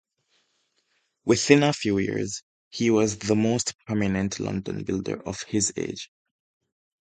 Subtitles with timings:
[1.25, 6.09] Within a few years he was "the most prominent London builder of his age".